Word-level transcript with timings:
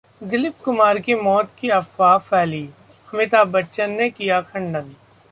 दिलीप 0.21 0.53
कुमार 0.63 0.99
की 0.99 1.15
मौत 1.15 1.49
की 1.59 1.69
अफवाह 1.69 2.17
फैली, 2.29 2.63
अमिताभ 3.07 3.51
बच्चन 3.51 3.91
ने 3.91 4.09
किया 4.09 4.41
खंडन 4.43 4.93